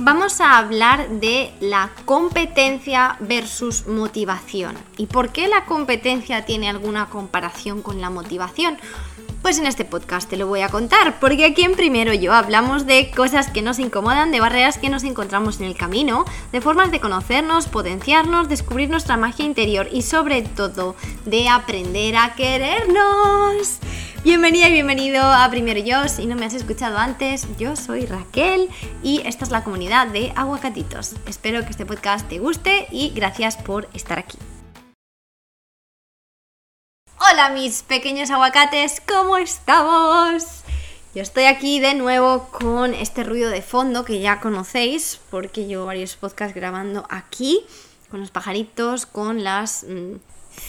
vamos 0.00 0.40
a 0.40 0.56
hablar 0.56 1.08
de 1.08 1.52
la 1.60 1.90
competencia 2.06 3.16
versus 3.20 3.86
motivación. 3.86 4.74
¿Y 4.96 5.06
por 5.06 5.30
qué 5.30 5.46
la 5.46 5.66
competencia 5.66 6.44
tiene 6.46 6.70
alguna 6.70 7.06
comparación 7.10 7.82
con 7.82 8.00
la 8.00 8.08
motivación? 8.08 8.78
Pues 9.42 9.58
en 9.58 9.66
este 9.66 9.86
podcast 9.86 10.28
te 10.28 10.36
lo 10.36 10.46
voy 10.46 10.60
a 10.60 10.68
contar, 10.68 11.18
porque 11.18 11.46
aquí 11.46 11.62
en 11.62 11.74
Primero 11.74 12.12
Yo 12.12 12.34
hablamos 12.34 12.86
de 12.86 13.10
cosas 13.10 13.50
que 13.50 13.62
nos 13.62 13.78
incomodan, 13.78 14.30
de 14.32 14.40
barreras 14.40 14.76
que 14.76 14.90
nos 14.90 15.02
encontramos 15.02 15.60
en 15.60 15.66
el 15.66 15.76
camino, 15.76 16.26
de 16.52 16.60
formas 16.60 16.90
de 16.90 17.00
conocernos, 17.00 17.66
potenciarnos, 17.66 18.50
descubrir 18.50 18.90
nuestra 18.90 19.16
magia 19.16 19.46
interior 19.46 19.88
y 19.90 20.02
sobre 20.02 20.42
todo 20.42 20.94
de 21.24 21.48
aprender 21.48 22.16
a 22.16 22.34
querernos. 22.34 23.78
Bienvenida 24.22 24.68
y 24.68 24.72
bienvenido 24.72 25.22
a 25.22 25.48
Primero 25.48 25.80
Yo, 25.80 26.06
si 26.08 26.26
no 26.26 26.36
me 26.36 26.44
has 26.44 26.54
escuchado 26.54 26.98
antes, 26.98 27.46
yo 27.58 27.76
soy 27.76 28.04
Raquel 28.04 28.68
y 29.02 29.22
esta 29.24 29.46
es 29.46 29.50
la 29.50 29.64
comunidad 29.64 30.08
de 30.08 30.34
aguacatitos. 30.36 31.14
Espero 31.26 31.64
que 31.64 31.70
este 31.70 31.86
podcast 31.86 32.28
te 32.28 32.38
guste 32.38 32.86
y 32.90 33.10
gracias 33.14 33.56
por 33.56 33.88
estar 33.94 34.18
aquí. 34.18 34.36
Hola 37.30 37.50
mis 37.50 37.82
pequeños 37.82 38.30
aguacates, 38.30 39.00
¿cómo 39.06 39.36
estamos? 39.36 40.42
Yo 41.14 41.22
estoy 41.22 41.44
aquí 41.44 41.78
de 41.78 41.94
nuevo 41.94 42.48
con 42.50 42.92
este 42.92 43.22
ruido 43.22 43.50
de 43.50 43.62
fondo 43.62 44.04
que 44.04 44.20
ya 44.20 44.40
conocéis, 44.40 45.20
porque 45.30 45.66
llevo 45.66 45.86
varios 45.86 46.16
podcasts 46.16 46.56
grabando 46.56 47.06
aquí, 47.08 47.60
con 48.10 48.20
los 48.20 48.32
pajaritos, 48.32 49.06
con 49.06 49.44
las 49.44 49.84
mm, 49.84 50.16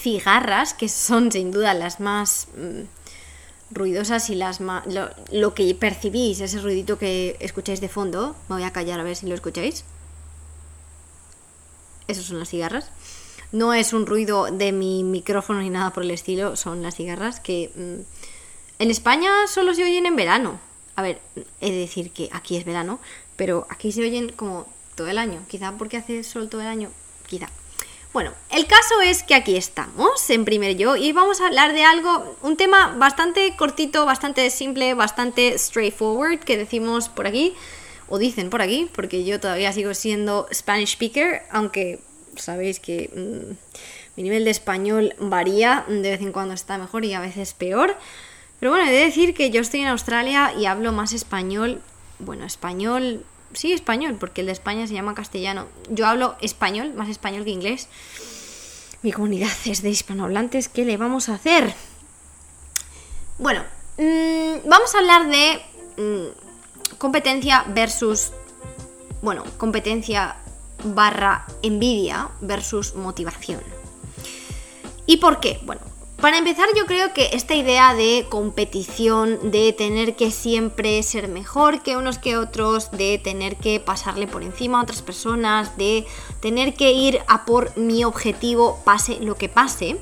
cigarras, 0.03 0.75
que 0.75 0.87
son 0.87 1.31
sin 1.31 1.51
duda 1.51 1.73
las 1.73 1.99
más 1.99 2.47
mm, 2.55 2.81
ruidosas 3.71 4.29
y 4.29 4.35
las 4.35 4.61
más... 4.61 4.85
Lo, 4.85 5.09
lo 5.31 5.55
que 5.55 5.73
percibís, 5.73 6.41
ese 6.41 6.59
ruidito 6.59 6.99
que 6.99 7.37
escucháis 7.39 7.81
de 7.81 7.89
fondo, 7.89 8.35
me 8.49 8.57
voy 8.57 8.63
a 8.63 8.71
callar 8.71 8.99
a 8.99 9.03
ver 9.03 9.15
si 9.15 9.25
lo 9.25 9.33
escucháis. 9.33 9.83
Esas 12.07 12.25
son 12.25 12.37
las 12.37 12.49
cigarras. 12.49 12.91
No 13.51 13.73
es 13.73 13.93
un 13.93 14.05
ruido 14.05 14.45
de 14.45 14.71
mi 14.71 15.03
micrófono 15.03 15.61
ni 15.61 15.69
nada 15.69 15.91
por 15.91 16.03
el 16.03 16.11
estilo, 16.11 16.55
son 16.55 16.81
las 16.81 16.95
cigarras 16.95 17.39
que 17.39 17.71
mm, 17.75 18.81
en 18.81 18.91
España 18.91 19.31
solo 19.47 19.73
se 19.73 19.83
oyen 19.83 20.05
en 20.05 20.15
verano. 20.15 20.59
A 20.95 21.01
ver, 21.01 21.19
he 21.59 21.71
de 21.71 21.77
decir 21.77 22.11
que 22.11 22.29
aquí 22.31 22.57
es 22.57 22.65
verano, 22.65 22.99
pero 23.35 23.67
aquí 23.69 23.91
se 23.91 24.01
oyen 24.01 24.31
como 24.31 24.67
todo 24.95 25.07
el 25.07 25.17
año. 25.17 25.41
Quizá 25.49 25.73
porque 25.73 25.97
hace 25.97 26.23
sol 26.23 26.49
todo 26.49 26.61
el 26.61 26.67
año, 26.67 26.89
quizá. 27.27 27.49
Bueno, 28.13 28.33
el 28.49 28.67
caso 28.67 28.99
es 29.01 29.23
que 29.23 29.35
aquí 29.35 29.55
estamos 29.55 30.29
en 30.29 30.43
primer 30.43 30.75
yo 30.75 30.97
y 30.97 31.13
vamos 31.13 31.39
a 31.39 31.47
hablar 31.47 31.71
de 31.71 31.85
algo, 31.85 32.35
un 32.41 32.57
tema 32.57 32.93
bastante 32.97 33.55
cortito, 33.55 34.05
bastante 34.05 34.49
simple, 34.49 34.93
bastante 34.95 35.57
straightforward 35.57 36.39
que 36.39 36.57
decimos 36.57 37.07
por 37.07 37.25
aquí, 37.25 37.55
o 38.09 38.17
dicen 38.17 38.49
por 38.49 38.61
aquí, 38.61 38.89
porque 38.93 39.23
yo 39.23 39.39
todavía 39.39 39.71
sigo 39.71 39.93
siendo 39.93 40.45
Spanish 40.53 40.93
speaker, 40.93 41.43
aunque 41.51 42.01
sabéis 42.35 42.79
que 42.79 43.09
mm, 43.13 44.17
mi 44.17 44.23
nivel 44.23 44.45
de 44.45 44.51
español 44.51 45.15
varía, 45.19 45.85
de 45.87 46.09
vez 46.09 46.21
en 46.21 46.31
cuando 46.31 46.53
está 46.53 46.77
mejor 46.77 47.05
y 47.05 47.13
a 47.13 47.19
veces 47.19 47.53
peor. 47.53 47.95
Pero 48.59 48.71
bueno, 48.71 48.87
he 48.87 48.91
de 48.93 49.05
decir 49.05 49.33
que 49.33 49.49
yo 49.49 49.61
estoy 49.61 49.81
en 49.81 49.87
Australia 49.87 50.53
y 50.57 50.65
hablo 50.65 50.91
más 50.91 51.13
español, 51.13 51.81
bueno, 52.19 52.45
español, 52.45 53.25
sí, 53.53 53.73
español, 53.73 54.17
porque 54.19 54.41
el 54.41 54.47
de 54.47 54.53
España 54.53 54.85
se 54.85 54.93
llama 54.93 55.15
castellano. 55.15 55.67
Yo 55.89 56.05
hablo 56.05 56.35
español, 56.41 56.93
más 56.93 57.09
español 57.09 57.43
que 57.43 57.51
inglés. 57.51 57.87
Mi 59.01 59.11
comunidad 59.11 59.49
es 59.65 59.81
de 59.81 59.89
hispanohablantes, 59.89 60.69
¿qué 60.69 60.85
le 60.85 60.97
vamos 60.97 61.29
a 61.29 61.35
hacer? 61.35 61.73
Bueno, 63.39 63.63
mmm, 63.97 64.69
vamos 64.69 64.93
a 64.93 64.99
hablar 64.99 65.27
de 65.27 65.61
mmm, 65.97 66.97
competencia 66.99 67.65
versus, 67.69 68.31
bueno, 69.23 69.43
competencia 69.57 70.35
barra 70.83 71.45
envidia 71.61 72.29
versus 72.41 72.95
motivación. 72.95 73.61
¿Y 75.05 75.17
por 75.17 75.39
qué? 75.39 75.59
Bueno, 75.63 75.81
para 76.21 76.37
empezar 76.37 76.67
yo 76.75 76.85
creo 76.85 77.13
que 77.13 77.31
esta 77.33 77.55
idea 77.55 77.95
de 77.95 78.27
competición, 78.29 79.49
de 79.49 79.73
tener 79.73 80.15
que 80.15 80.29
siempre 80.29 81.01
ser 81.01 81.27
mejor 81.27 81.81
que 81.81 81.97
unos 81.97 82.19
que 82.19 82.37
otros, 82.37 82.91
de 82.91 83.17
tener 83.17 83.55
que 83.57 83.79
pasarle 83.79 84.27
por 84.27 84.43
encima 84.43 84.79
a 84.79 84.83
otras 84.83 85.01
personas, 85.01 85.77
de 85.77 86.05
tener 86.39 86.75
que 86.75 86.91
ir 86.91 87.21
a 87.27 87.43
por 87.43 87.75
mi 87.75 88.03
objetivo 88.03 88.79
pase 88.85 89.17
lo 89.19 89.33
que 89.33 89.49
pase, 89.49 89.97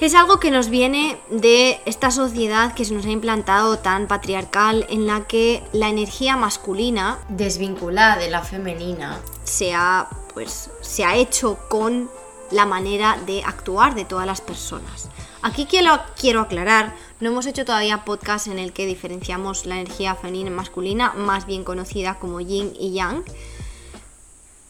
es 0.00 0.14
algo 0.14 0.40
que 0.40 0.50
nos 0.50 0.68
viene 0.68 1.18
de 1.30 1.80
esta 1.86 2.10
sociedad 2.10 2.74
que 2.74 2.84
se 2.84 2.94
nos 2.94 3.06
ha 3.06 3.10
implantado 3.10 3.78
tan 3.78 4.06
patriarcal 4.06 4.86
en 4.90 5.06
la 5.06 5.26
que 5.26 5.62
la 5.72 5.88
energía 5.88 6.36
masculina 6.36 7.18
desvinculada 7.28 8.16
de 8.16 8.30
la 8.30 8.42
femenina 8.42 9.18
se 9.44 9.74
ha 9.74 10.08
pues 10.34 10.68
se 10.82 11.02
ha 11.02 11.16
hecho 11.16 11.58
con 11.70 12.10
la 12.50 12.66
manera 12.66 13.18
de 13.24 13.42
actuar 13.42 13.94
de 13.94 14.04
todas 14.04 14.26
las 14.26 14.42
personas. 14.42 15.08
Aquí 15.40 15.64
quiero, 15.64 15.98
quiero 16.20 16.42
aclarar, 16.42 16.94
no 17.20 17.30
hemos 17.30 17.46
hecho 17.46 17.64
todavía 17.64 18.04
podcast 18.04 18.46
en 18.48 18.58
el 18.58 18.74
que 18.74 18.84
diferenciamos 18.84 19.64
la 19.64 19.80
energía 19.80 20.14
femenina 20.14 20.50
y 20.50 20.52
masculina, 20.52 21.14
más 21.14 21.46
bien 21.46 21.64
conocida 21.64 22.18
como 22.18 22.42
yin 22.42 22.74
y 22.78 22.92
yang. 22.92 23.24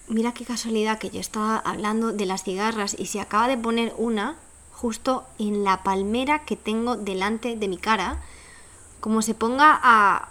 Mira 0.07 0.33
qué 0.33 0.45
casualidad 0.45 1.01
que 1.01 1.11
yo 1.11 1.19
estaba 1.19 1.59
hablando 1.59 2.13
de 2.13 2.27
las 2.27 2.45
cigarras 2.45 2.95
y 2.97 3.07
se 3.07 3.19
acaba 3.19 3.49
de 3.49 3.59
poner 3.59 3.93
una 3.99 4.37
justo 4.77 5.25
en 5.39 5.65
la 5.65 5.83
palmera 5.83 6.45
que 6.45 6.55
tengo 6.55 6.97
delante 6.97 7.57
de 7.57 7.69
mi 7.69 7.79
cara. 7.79 8.21
Como 9.01 9.23
se 9.23 9.35
ponga 9.35 9.79
a 9.83 10.29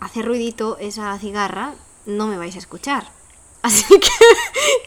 hacer 0.00 0.26
ruidito 0.26 0.76
esa 0.78 1.16
cigarra, 1.18 1.74
no 2.04 2.26
me 2.26 2.36
vais 2.36 2.56
a 2.56 2.58
escuchar. 2.58 3.06
Así 3.62 3.84
que, 3.88 4.10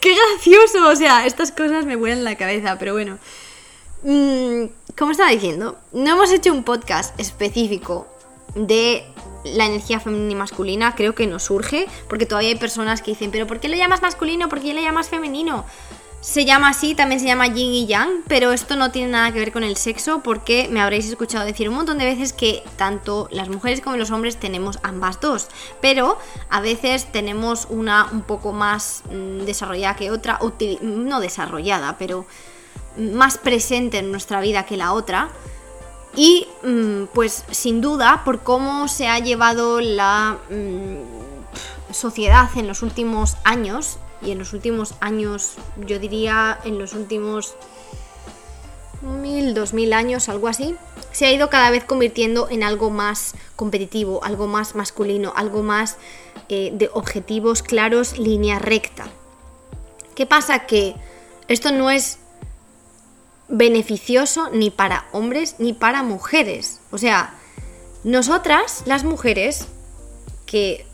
qué 0.01 0.15
gracioso. 0.15 0.89
O 0.89 0.95
sea, 0.95 1.25
estas 1.25 1.51
cosas 1.51 1.85
me 1.85 1.95
vuelan 1.95 2.23
la 2.23 2.35
cabeza, 2.35 2.77
pero 2.77 2.93
bueno. 2.93 3.17
Mm, 4.03 4.65
como 4.97 5.11
estaba 5.11 5.31
diciendo, 5.31 5.77
no 5.93 6.11
hemos 6.11 6.31
hecho 6.31 6.51
un 6.51 6.63
podcast 6.63 7.19
específico 7.19 8.07
de 8.55 9.03
la 9.43 9.65
energía 9.65 9.99
femenina 9.99 10.33
y 10.33 10.35
masculina. 10.35 10.95
Creo 10.95 11.15
que 11.15 11.27
nos 11.27 11.43
surge, 11.43 11.87
porque 12.09 12.25
todavía 12.25 12.49
hay 12.49 12.57
personas 12.57 13.01
que 13.01 13.11
dicen, 13.11 13.31
pero 13.31 13.47
¿por 13.47 13.59
qué 13.59 13.69
le 13.69 13.77
llamas 13.77 14.01
masculino? 14.01 14.49
¿Por 14.49 14.61
qué 14.61 14.73
le 14.73 14.83
llamas 14.83 15.09
femenino? 15.09 15.65
Se 16.19 16.45
llama 16.45 16.69
así, 16.69 16.95
también 16.95 17.21
se 17.21 17.27
llama 17.27 17.47
yin 17.47 17.71
y 17.73 17.85
yang, 17.85 18.23
pero 18.27 18.51
esto 18.51 18.75
no 18.75 18.91
tiene 18.91 19.11
nada 19.11 19.31
que 19.31 19.39
ver 19.39 19.51
con 19.51 19.63
el 19.63 19.77
sexo 19.77 20.21
porque 20.23 20.67
me 20.71 20.81
habréis 20.81 21.07
escuchado 21.07 21.45
decir 21.45 21.69
un 21.69 21.75
montón 21.75 21.99
de 21.99 22.05
veces 22.05 22.33
que 22.33 22.63
tanto 22.75 23.29
las 23.31 23.49
mujeres 23.49 23.81
como 23.81 23.97
los 23.97 24.09
hombres 24.09 24.37
tenemos 24.37 24.79
ambas 24.81 25.21
dos, 25.21 25.47
pero 25.79 26.17
a 26.49 26.59
veces 26.59 27.11
tenemos 27.11 27.67
una 27.69 28.09
un 28.11 28.23
poco 28.23 28.51
más 28.51 29.03
mm, 29.11 29.45
desarrollada 29.45 29.95
que 29.95 30.09
otra, 30.09 30.39
no 30.81 31.19
desarrollada, 31.19 31.97
pero 31.99 32.25
más 32.97 33.37
presente 33.37 33.99
en 33.99 34.11
nuestra 34.11 34.41
vida 34.41 34.65
que 34.65 34.75
la 34.75 34.93
otra. 34.93 35.29
Y 36.15 36.47
mm, 36.63 37.05
pues 37.13 37.45
sin 37.51 37.79
duda 37.79 38.23
por 38.25 38.41
cómo 38.41 38.87
se 38.87 39.07
ha 39.07 39.19
llevado 39.19 39.81
la 39.81 40.39
mm, 40.49 41.93
sociedad 41.93 42.49
en 42.55 42.67
los 42.67 42.81
últimos 42.81 43.37
años 43.43 43.99
y 44.21 44.31
en 44.31 44.39
los 44.39 44.53
últimos 44.53 44.95
años, 44.99 45.55
yo 45.85 45.99
diría 45.99 46.59
en 46.63 46.79
los 46.79 46.93
últimos 46.93 47.55
mil, 49.01 49.53
dos 49.53 49.73
mil 49.73 49.93
años, 49.93 50.29
algo 50.29 50.47
así, 50.47 50.75
se 51.11 51.25
ha 51.25 51.31
ido 51.31 51.49
cada 51.49 51.71
vez 51.71 51.83
convirtiendo 51.83 52.49
en 52.49 52.63
algo 52.63 52.89
más 52.89 53.33
competitivo, 53.55 54.23
algo 54.23 54.47
más 54.47 54.75
masculino, 54.75 55.33
algo 55.35 55.63
más 55.63 55.97
eh, 56.49 56.71
de 56.73 56.89
objetivos 56.93 57.63
claros, 57.63 58.17
línea 58.17 58.59
recta. 58.59 59.07
¿Qué 60.15 60.25
pasa? 60.25 60.65
Que 60.65 60.95
esto 61.47 61.71
no 61.71 61.89
es 61.89 62.19
beneficioso 63.49 64.49
ni 64.51 64.69
para 64.69 65.05
hombres 65.11 65.55
ni 65.59 65.73
para 65.73 66.03
mujeres. 66.03 66.79
O 66.91 66.97
sea, 66.97 67.33
nosotras, 68.03 68.83
las 68.85 69.03
mujeres, 69.03 69.67
que 70.45 70.85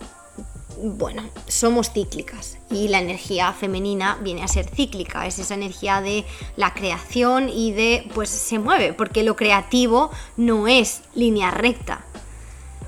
bueno, 0.83 1.23
somos 1.47 1.91
cíclicas 1.91 2.57
y 2.69 2.89
la 2.89 2.99
energía 2.99 3.53
femenina 3.53 4.17
viene 4.21 4.43
a 4.43 4.49
ser 4.49 4.67
cíclica, 4.67 5.25
es 5.25 5.39
esa 5.39 5.53
energía 5.53 6.01
de 6.01 6.25
la 6.57 6.73
creación 6.73 7.47
y 7.47 7.71
de, 7.71 8.09
pues 8.13 8.29
se 8.29 8.59
mueve, 8.59 8.91
porque 8.91 9.23
lo 9.23 9.37
creativo 9.37 10.11
no 10.35 10.67
es 10.67 11.01
línea 11.15 11.51
recta. 11.51 12.03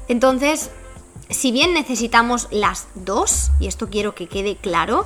Entonces, 0.10 0.72
si 1.30 1.54
bien 1.54 1.74
necesitamos 1.74 2.50
las 2.52 2.88
dos, 2.96 3.52
y 3.62 3.68
esto 3.68 3.90
quiero 3.90 4.14
que 4.14 4.28
quede 4.28 4.58
claro, 4.58 5.06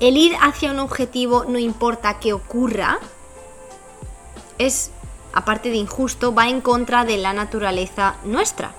el 0.00 0.16
ir 0.16 0.34
hacia 0.40 0.72
un 0.72 0.80
objetivo 0.80 1.44
no 1.44 1.60
importa 1.60 2.18
qué 2.18 2.32
ocurra, 2.32 2.98
es, 4.58 4.90
aparte 5.32 5.70
de 5.70 5.76
injusto, 5.76 6.34
va 6.34 6.48
en 6.48 6.60
contra 6.60 7.04
de 7.04 7.18
la 7.18 7.32
naturaleza 7.32 8.16
nuestra. 8.24 8.74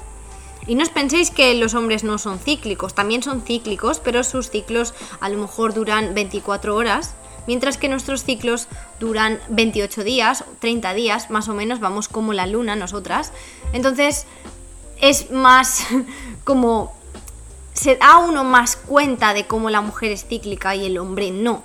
Y 0.68 0.75
no 0.75 0.84
os 0.84 0.90
penséis 0.90 1.31
que 1.31 1.54
los 1.54 1.74
hombres 1.74 2.04
no 2.04 2.18
son 2.18 2.40
cíclicos, 2.40 2.94
también 2.94 3.24
son 3.24 3.42
cíclicos, 3.42 4.00
pero 4.00 4.24
sus 4.24 4.50
ciclos 4.50 4.94
a 5.22 5.30
lo 5.30 5.38
mejor 5.38 5.74
duran 5.74 6.14
24 6.14 6.75
horas, 6.75 7.14
mientras 7.48 7.78
que 7.78 7.88
nuestros 7.88 8.25
ciclos 8.25 8.68
duran 9.00 9.40
28 9.48 10.04
días, 10.04 10.44
30 10.60 10.94
días, 10.94 11.30
más 11.30 11.48
o 11.48 11.54
menos, 11.54 11.80
vamos 11.80 12.10
como 12.10 12.34
la 12.34 12.48
luna 12.48 12.75
nosotras. 12.75 13.31
Entonces 13.72 14.25
es 15.00 15.31
más 15.31 15.88
como 16.44 16.94
se 17.74 17.96
da 17.96 18.18
uno 18.18 18.44
más 18.44 18.75
cuenta 18.75 19.34
de 19.34 19.46
cómo 19.46 19.69
la 19.69 19.81
mujer 19.81 20.12
es 20.12 20.25
cíclica 20.25 20.75
y 20.75 20.86
el 20.86 20.98
hombre 20.98 21.31
no. 21.31 21.64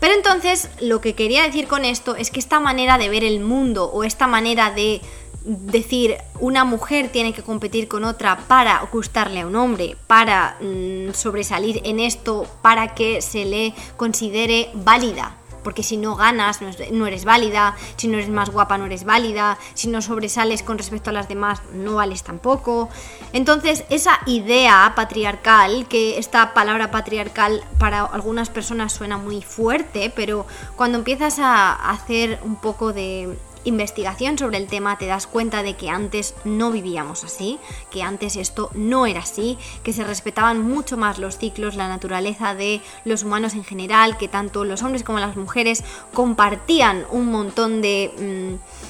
Pero 0.00 0.14
entonces 0.14 0.68
lo 0.80 1.00
que 1.00 1.14
quería 1.14 1.44
decir 1.44 1.68
con 1.68 1.84
esto 1.84 2.16
es 2.16 2.32
que 2.32 2.40
esta 2.40 2.58
manera 2.58 2.98
de 2.98 3.08
ver 3.08 3.22
el 3.22 3.38
mundo 3.38 3.84
o 3.84 4.02
esta 4.02 4.26
manera 4.26 4.72
de 4.72 5.00
decir 5.44 6.16
una 6.40 6.64
mujer 6.64 7.10
tiene 7.10 7.32
que 7.32 7.42
competir 7.42 7.88
con 7.88 8.04
otra 8.04 8.38
para 8.48 8.80
gustarle 8.92 9.40
a 9.40 9.46
un 9.46 9.56
hombre, 9.56 9.96
para 10.06 10.56
mm, 10.60 11.12
sobresalir 11.12 11.80
en 11.84 12.00
esto, 12.00 12.46
para 12.62 12.94
que 12.94 13.22
se 13.22 13.44
le 13.44 13.74
considere 13.96 14.70
válida 14.74 15.36
porque 15.62 15.82
si 15.82 15.96
no 15.96 16.16
ganas 16.16 16.60
no 16.90 17.06
eres 17.06 17.24
válida, 17.24 17.76
si 17.96 18.08
no 18.08 18.18
eres 18.18 18.28
más 18.28 18.50
guapa 18.50 18.78
no 18.78 18.86
eres 18.86 19.04
válida, 19.04 19.58
si 19.74 19.88
no 19.88 20.02
sobresales 20.02 20.62
con 20.62 20.78
respecto 20.78 21.10
a 21.10 21.12
las 21.12 21.28
demás 21.28 21.62
no 21.72 21.94
vales 21.94 22.22
tampoco. 22.22 22.88
Entonces 23.32 23.84
esa 23.88 24.20
idea 24.26 24.92
patriarcal, 24.96 25.86
que 25.86 26.18
esta 26.18 26.54
palabra 26.54 26.90
patriarcal 26.90 27.62
para 27.78 28.04
algunas 28.04 28.50
personas 28.50 28.92
suena 28.92 29.18
muy 29.18 29.42
fuerte, 29.42 30.12
pero 30.14 30.46
cuando 30.76 30.98
empiezas 30.98 31.38
a 31.38 31.74
hacer 31.90 32.40
un 32.44 32.56
poco 32.56 32.92
de 32.92 33.36
investigación 33.64 34.38
sobre 34.38 34.58
el 34.58 34.66
tema 34.66 34.98
te 34.98 35.06
das 35.06 35.26
cuenta 35.26 35.62
de 35.62 35.76
que 35.76 35.90
antes 35.90 36.34
no 36.44 36.70
vivíamos 36.70 37.24
así, 37.24 37.58
que 37.90 38.02
antes 38.02 38.36
esto 38.36 38.70
no 38.74 39.06
era 39.06 39.20
así, 39.20 39.58
que 39.82 39.92
se 39.92 40.04
respetaban 40.04 40.62
mucho 40.62 40.96
más 40.96 41.18
los 41.18 41.38
ciclos, 41.38 41.76
la 41.76 41.88
naturaleza 41.88 42.54
de 42.54 42.80
los 43.04 43.22
humanos 43.22 43.54
en 43.54 43.64
general, 43.64 44.16
que 44.16 44.28
tanto 44.28 44.64
los 44.64 44.82
hombres 44.82 45.04
como 45.04 45.18
las 45.18 45.36
mujeres 45.36 45.84
compartían 46.12 47.06
un 47.10 47.26
montón 47.26 47.82
de... 47.82 48.58
Mm, 48.58 48.82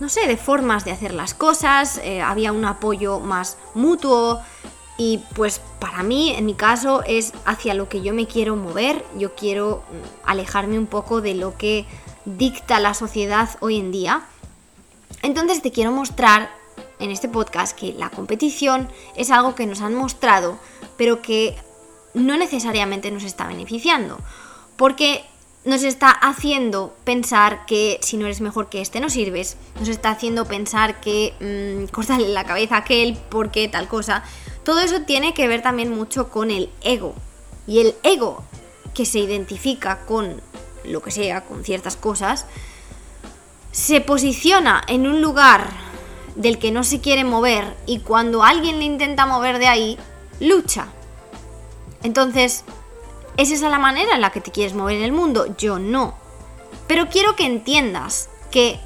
no 0.00 0.08
sé, 0.08 0.26
de 0.26 0.36
formas 0.36 0.84
de 0.84 0.90
hacer 0.90 1.14
las 1.14 1.34
cosas, 1.34 1.98
eh, 2.02 2.20
había 2.20 2.52
un 2.52 2.64
apoyo 2.64 3.20
más 3.20 3.56
mutuo, 3.74 4.42
y 4.96 5.22
pues 5.34 5.60
para 5.80 6.02
mí, 6.02 6.30
en 6.30 6.46
mi 6.46 6.54
caso, 6.54 7.02
es 7.04 7.32
hacia 7.44 7.74
lo 7.74 7.88
que 7.88 8.00
yo 8.00 8.14
me 8.14 8.26
quiero 8.26 8.54
mover. 8.54 9.04
Yo 9.16 9.34
quiero 9.34 9.78
mm, 9.78 10.28
alejarme 10.28 10.78
un 10.78 10.86
poco 10.86 11.20
de 11.20 11.34
lo 11.34 11.56
que 11.56 11.86
dicta 12.24 12.80
la 12.80 12.94
sociedad 12.94 13.50
hoy 13.60 13.78
en 13.78 13.92
día. 13.92 14.26
Entonces 15.22 15.62
te 15.62 15.72
quiero 15.72 15.92
mostrar 15.92 16.50
en 16.98 17.10
este 17.10 17.28
podcast 17.28 17.76
que 17.78 17.92
la 17.92 18.10
competición 18.10 18.88
es 19.16 19.30
algo 19.30 19.54
que 19.54 19.66
nos 19.66 19.80
han 19.80 19.94
mostrado, 19.94 20.58
pero 20.96 21.22
que 21.22 21.56
no 22.14 22.36
necesariamente 22.36 23.10
nos 23.10 23.24
está 23.24 23.46
beneficiando. 23.46 24.18
Porque 24.76 25.24
nos 25.64 25.82
está 25.82 26.10
haciendo 26.10 26.94
pensar 27.04 27.64
que 27.66 27.98
si 28.02 28.16
no 28.16 28.26
eres 28.26 28.40
mejor 28.40 28.68
que 28.68 28.80
este 28.80 29.00
no 29.00 29.08
sirves, 29.08 29.56
nos 29.78 29.88
está 29.88 30.10
haciendo 30.10 30.44
pensar 30.44 31.00
que 31.00 31.32
mmm, 31.40 32.20
la 32.28 32.44
cabeza 32.44 32.76
a 32.76 32.78
aquel 32.78 33.16
porque 33.30 33.68
tal 33.68 33.88
cosa. 33.88 34.24
Todo 34.62 34.80
eso 34.80 35.02
tiene 35.02 35.34
que 35.34 35.48
ver 35.48 35.62
también 35.62 35.90
mucho 35.90 36.30
con 36.30 36.50
el 36.50 36.70
ego. 36.82 37.14
Y 37.66 37.80
el 37.80 37.94
ego 38.02 38.44
que 38.94 39.06
se 39.06 39.18
identifica 39.18 40.04
con 40.06 40.40
lo 40.84 41.02
que 41.02 41.10
sea, 41.10 41.44
con 41.44 41.64
ciertas 41.64 41.96
cosas, 41.96 42.46
se 43.72 44.00
posiciona 44.00 44.82
en 44.86 45.06
un 45.06 45.20
lugar 45.20 45.68
del 46.36 46.58
que 46.58 46.70
no 46.70 46.84
se 46.84 47.00
quiere 47.00 47.24
mover 47.24 47.76
y 47.86 48.00
cuando 48.00 48.42
alguien 48.42 48.78
le 48.78 48.84
intenta 48.84 49.26
mover 49.26 49.58
de 49.58 49.66
ahí, 49.66 49.98
lucha. 50.40 50.86
Entonces, 52.02 52.64
¿es 53.36 53.50
esa 53.50 53.68
la 53.68 53.78
manera 53.78 54.14
en 54.14 54.20
la 54.20 54.30
que 54.30 54.40
te 54.40 54.52
quieres 54.52 54.74
mover 54.74 54.96
en 54.96 55.04
el 55.04 55.12
mundo? 55.12 55.56
Yo 55.56 55.78
no. 55.78 56.14
Pero 56.86 57.08
quiero 57.08 57.34
que 57.34 57.46
entiendas 57.46 58.28
que, 58.50 58.78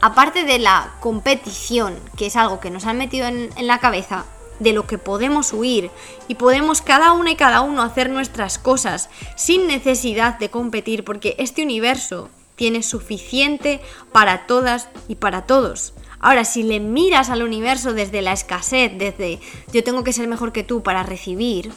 aparte 0.00 0.44
de 0.44 0.58
la 0.58 0.94
competición, 1.00 1.98
que 2.16 2.26
es 2.26 2.36
algo 2.36 2.60
que 2.60 2.70
nos 2.70 2.84
han 2.86 2.98
metido 2.98 3.26
en, 3.26 3.50
en 3.56 3.66
la 3.66 3.78
cabeza, 3.78 4.24
de 4.58 4.72
lo 4.72 4.86
que 4.86 4.98
podemos 4.98 5.52
huir 5.52 5.90
y 6.28 6.36
podemos 6.36 6.82
cada 6.82 7.12
una 7.12 7.32
y 7.32 7.36
cada 7.36 7.60
uno 7.60 7.82
hacer 7.82 8.10
nuestras 8.10 8.58
cosas 8.58 9.10
sin 9.36 9.66
necesidad 9.66 10.38
de 10.38 10.50
competir 10.50 11.04
porque 11.04 11.34
este 11.38 11.62
universo 11.62 12.30
tiene 12.56 12.82
suficiente 12.82 13.80
para 14.12 14.46
todas 14.46 14.88
y 15.08 15.16
para 15.16 15.46
todos. 15.46 15.94
Ahora, 16.20 16.44
si 16.44 16.62
le 16.62 16.80
miras 16.80 17.28
al 17.28 17.42
universo 17.42 17.92
desde 17.92 18.22
la 18.22 18.32
escasez, 18.32 18.92
desde 18.96 19.40
yo 19.72 19.84
tengo 19.84 20.04
que 20.04 20.12
ser 20.12 20.28
mejor 20.28 20.52
que 20.52 20.62
tú 20.62 20.82
para 20.82 21.02
recibir, 21.02 21.72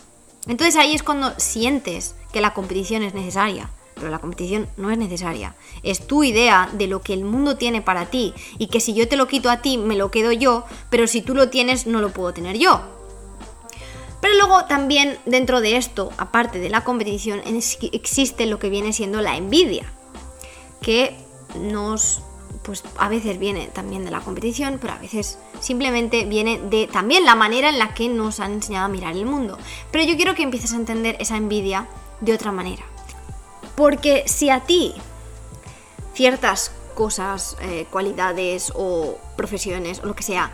entonces 0.48 0.76
ahí 0.78 0.94
es 0.94 1.04
cuando 1.04 1.34
sientes 1.38 2.16
que 2.32 2.42
la 2.42 2.54
competición 2.54 3.04
es 3.04 3.14
necesaria 3.14 3.70
pero 3.98 4.12
la 4.12 4.20
competición 4.20 4.68
no 4.78 4.92
es 4.92 4.98
necesaria. 4.98 5.56
Es 5.84 6.08
tu 6.08 6.24
idea 6.24 6.70
de 6.74 6.88
lo 6.88 7.02
que 7.02 7.14
el 7.14 7.24
mundo 7.24 7.58
tiene 7.58 7.82
para 7.82 8.06
ti 8.06 8.34
y 8.58 8.68
que 8.68 8.80
si 8.80 8.94
yo 8.94 9.08
te 9.08 9.18
lo 9.18 9.28
quito 9.28 9.50
a 9.50 9.62
ti 9.62 9.78
me 9.78 9.96
lo 9.96 10.12
quedo 10.12 10.32
yo, 10.32 10.66
pero 10.90 11.08
si 11.08 11.22
tú 11.22 11.36
lo 11.36 11.50
tienes 11.50 11.88
no 11.88 12.02
lo 12.02 12.12
puedo 12.12 12.34
tener 12.34 12.58
yo. 12.58 12.82
Pero 14.22 14.34
luego 14.36 14.66
también 14.66 15.18
dentro 15.26 15.62
de 15.62 15.78
esto, 15.78 16.12
aparte 16.18 16.60
de 16.60 16.70
la 16.70 16.84
competición, 16.84 17.42
existe 17.46 18.46
lo 18.46 18.60
que 18.60 18.70
viene 18.70 18.92
siendo 18.92 19.22
la 19.22 19.38
envidia, 19.38 19.86
que 20.82 21.16
nos 21.60 22.24
pues 22.64 22.84
a 22.98 23.08
veces 23.08 23.40
viene 23.40 23.68
también 23.68 24.04
de 24.04 24.12
la 24.12 24.20
competición, 24.20 24.78
pero 24.82 24.92
a 24.92 24.98
veces 24.98 25.40
simplemente 25.62 26.26
viene 26.26 26.60
de 26.60 26.88
también 26.88 27.24
la 27.24 27.34
manera 27.34 27.70
en 27.70 27.80
la 27.80 27.94
que 27.94 28.10
nos 28.10 28.42
han 28.42 28.54
enseñado 28.54 28.86
a 28.86 28.90
mirar 28.90 29.16
el 29.16 29.26
mundo. 29.26 29.58
Pero 29.90 30.04
yo 30.04 30.18
quiero 30.18 30.36
que 30.36 30.44
empieces 30.44 30.74
a 30.74 30.76
entender 30.76 31.16
esa 31.20 31.38
envidia 31.38 31.88
de 32.20 32.34
otra 32.34 32.52
manera. 32.52 32.84
Porque 33.78 34.24
si 34.26 34.50
a 34.50 34.62
ti 34.62 34.96
ciertas 36.16 36.72
cosas, 36.96 37.58
eh, 37.62 37.86
cualidades 37.92 38.74
o 38.76 39.20
profesiones 39.36 40.00
o 40.00 40.08
lo 40.08 40.16
que 40.16 40.24
sea, 40.24 40.52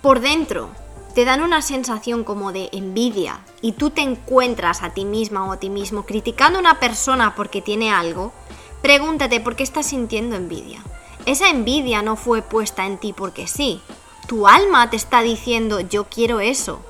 por 0.00 0.20
dentro 0.20 0.70
te 1.12 1.24
dan 1.24 1.42
una 1.42 1.60
sensación 1.60 2.22
como 2.22 2.52
de 2.52 2.68
envidia 2.70 3.40
y 3.62 3.72
tú 3.72 3.90
te 3.90 4.02
encuentras 4.02 4.84
a 4.84 4.90
ti 4.90 5.04
misma 5.04 5.44
o 5.44 5.52
a 5.52 5.56
ti 5.56 5.70
mismo 5.70 6.06
criticando 6.06 6.58
a 6.58 6.60
una 6.60 6.78
persona 6.78 7.34
porque 7.34 7.62
tiene 7.62 7.90
algo, 7.90 8.32
pregúntate 8.80 9.40
por 9.40 9.56
qué 9.56 9.64
estás 9.64 9.86
sintiendo 9.86 10.36
envidia. 10.36 10.84
Esa 11.24 11.48
envidia 11.48 12.00
no 12.02 12.14
fue 12.14 12.42
puesta 12.42 12.86
en 12.86 12.98
ti 12.98 13.12
porque 13.12 13.48
sí. 13.48 13.80
Tu 14.28 14.46
alma 14.46 14.88
te 14.88 14.96
está 14.96 15.22
diciendo 15.22 15.80
yo 15.80 16.04
quiero 16.04 16.38
eso. 16.38 16.80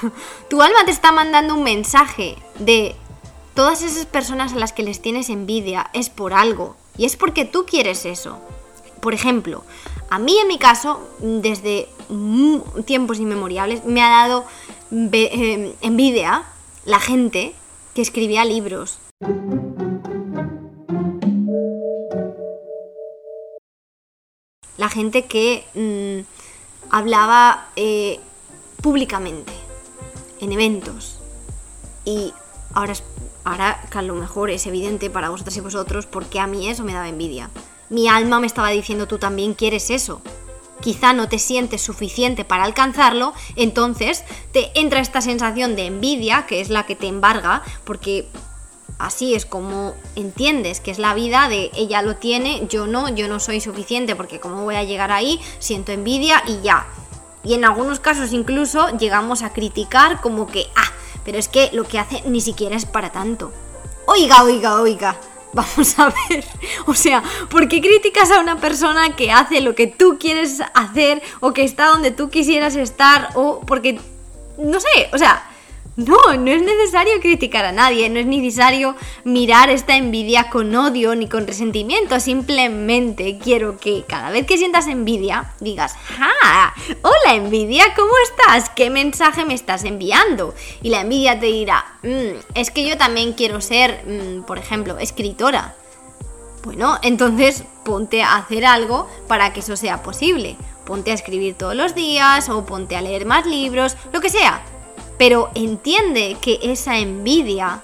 tu 0.48 0.62
alma 0.62 0.84
te 0.84 0.92
está 0.92 1.10
mandando 1.10 1.54
un 1.54 1.64
mensaje 1.64 2.36
de 2.60 2.94
todas 3.58 3.82
esas 3.82 4.06
personas 4.06 4.52
a 4.52 4.56
las 4.56 4.72
que 4.72 4.84
les 4.84 5.02
tienes 5.02 5.28
envidia 5.30 5.90
es 5.92 6.10
por 6.10 6.32
algo 6.32 6.76
y 6.96 7.06
es 7.06 7.16
porque 7.16 7.44
tú 7.44 7.66
quieres 7.66 8.06
eso. 8.06 8.38
Por 9.00 9.14
ejemplo, 9.14 9.64
a 10.10 10.20
mí 10.20 10.38
en 10.38 10.46
mi 10.46 10.58
caso, 10.58 11.00
desde 11.18 11.88
tiempos 12.84 13.18
inmemoriales, 13.18 13.84
me 13.84 14.00
ha 14.00 14.10
dado 14.10 14.44
eh, 14.92 15.74
envidia 15.80 16.44
la 16.84 17.00
gente 17.00 17.52
que 17.96 18.02
escribía 18.02 18.44
libros. 18.44 19.00
La 24.76 24.88
gente 24.88 25.24
que 25.24 25.64
mm, 25.74 26.94
hablaba 26.94 27.70
eh, 27.74 28.20
públicamente, 28.80 29.52
en 30.40 30.52
eventos. 30.52 31.18
Y 32.04 32.32
ahora 32.78 32.94
Ahora 33.48 33.80
que 33.90 33.96
a 33.96 34.02
lo 34.02 34.14
mejor 34.14 34.50
es 34.50 34.66
evidente 34.66 35.08
para 35.08 35.30
vosotras 35.30 35.56
y 35.56 35.60
vosotros 35.60 36.04
porque 36.04 36.38
a 36.38 36.46
mí 36.46 36.68
eso 36.68 36.84
me 36.84 36.92
daba 36.92 37.08
envidia. 37.08 37.48
Mi 37.88 38.06
alma 38.06 38.40
me 38.40 38.46
estaba 38.46 38.68
diciendo 38.68 39.08
tú 39.08 39.16
también 39.16 39.54
quieres 39.54 39.88
eso. 39.88 40.20
Quizá 40.82 41.14
no 41.14 41.30
te 41.30 41.38
sientes 41.38 41.80
suficiente 41.80 42.44
para 42.44 42.64
alcanzarlo, 42.64 43.32
entonces 43.56 44.22
te 44.52 44.78
entra 44.78 45.00
esta 45.00 45.22
sensación 45.22 45.76
de 45.76 45.86
envidia, 45.86 46.44
que 46.46 46.60
es 46.60 46.68
la 46.68 46.84
que 46.84 46.94
te 46.94 47.06
embarga, 47.06 47.62
porque 47.84 48.28
así 48.98 49.34
es 49.34 49.46
como 49.46 49.94
entiendes 50.14 50.80
que 50.80 50.90
es 50.90 50.98
la 50.98 51.14
vida 51.14 51.48
de 51.48 51.70
ella 51.74 52.02
lo 52.02 52.16
tiene, 52.16 52.66
yo 52.68 52.86
no, 52.86 53.08
yo 53.08 53.28
no 53.28 53.40
soy 53.40 53.62
suficiente 53.62 54.14
porque 54.14 54.40
como 54.40 54.64
voy 54.64 54.76
a 54.76 54.84
llegar 54.84 55.10
ahí, 55.10 55.40
siento 55.58 55.92
envidia 55.92 56.42
y 56.46 56.60
ya. 56.60 56.86
Y 57.42 57.54
en 57.54 57.64
algunos 57.64 57.98
casos 57.98 58.34
incluso 58.34 58.90
llegamos 58.98 59.42
a 59.42 59.54
criticar 59.54 60.20
como 60.20 60.46
que, 60.46 60.66
ah, 60.76 60.87
pero 61.28 61.38
es 61.38 61.48
que 61.48 61.68
lo 61.74 61.84
que 61.84 61.98
hace 61.98 62.22
ni 62.24 62.40
siquiera 62.40 62.74
es 62.74 62.86
para 62.86 63.12
tanto. 63.12 63.52
Oiga, 64.06 64.44
oiga, 64.44 64.80
oiga. 64.80 65.14
Vamos 65.52 65.98
a 65.98 66.06
ver. 66.06 66.42
O 66.86 66.94
sea, 66.94 67.22
¿por 67.50 67.68
qué 67.68 67.82
criticas 67.82 68.30
a 68.30 68.40
una 68.40 68.58
persona 68.58 69.14
que 69.14 69.30
hace 69.30 69.60
lo 69.60 69.74
que 69.74 69.88
tú 69.88 70.16
quieres 70.18 70.62
hacer 70.72 71.20
o 71.40 71.52
que 71.52 71.64
está 71.64 71.88
donde 71.88 72.12
tú 72.12 72.30
quisieras 72.30 72.76
estar 72.76 73.28
o 73.34 73.60
porque... 73.60 74.00
No 74.56 74.80
sé, 74.80 75.10
o 75.12 75.18
sea, 75.18 75.47
no, 75.98 76.16
no 76.38 76.50
es 76.52 76.62
necesario 76.62 77.20
criticar 77.20 77.64
a 77.64 77.72
nadie, 77.72 78.08
no 78.08 78.20
es 78.20 78.26
necesario 78.26 78.94
mirar 79.24 79.68
esta 79.68 79.96
envidia 79.96 80.48
con 80.48 80.72
odio 80.72 81.16
ni 81.16 81.26
con 81.28 81.44
resentimiento, 81.44 82.20
simplemente 82.20 83.38
quiero 83.42 83.78
que 83.78 84.04
cada 84.06 84.30
vez 84.30 84.46
que 84.46 84.56
sientas 84.56 84.86
envidia 84.86 85.52
digas, 85.58 85.96
¡ja! 86.16 86.72
Hola 87.02 87.34
envidia, 87.34 87.82
¿cómo 87.96 88.12
estás? 88.22 88.70
¿Qué 88.70 88.90
mensaje 88.90 89.44
me 89.44 89.54
estás 89.54 89.82
enviando? 89.82 90.54
Y 90.82 90.90
la 90.90 91.00
envidia 91.00 91.40
te 91.40 91.46
dirá, 91.46 91.84
mm, 92.04 92.54
es 92.54 92.70
que 92.70 92.86
yo 92.86 92.96
también 92.96 93.32
quiero 93.32 93.60
ser, 93.60 94.04
mm, 94.06 94.44
por 94.44 94.58
ejemplo, 94.58 94.98
escritora. 94.98 95.74
Bueno, 96.62 96.98
entonces 97.02 97.64
ponte 97.84 98.22
a 98.22 98.36
hacer 98.36 98.66
algo 98.66 99.10
para 99.26 99.52
que 99.52 99.60
eso 99.60 99.76
sea 99.76 100.00
posible. 100.04 100.56
Ponte 100.86 101.10
a 101.10 101.14
escribir 101.14 101.54
todos 101.54 101.74
los 101.74 101.96
días 101.96 102.48
o 102.48 102.64
ponte 102.64 102.94
a 102.94 103.02
leer 103.02 103.26
más 103.26 103.46
libros, 103.46 103.96
lo 104.12 104.20
que 104.20 104.30
sea 104.30 104.62
pero 105.18 105.50
entiende 105.54 106.36
que 106.40 106.58
esa 106.62 106.98
envidia 106.98 107.82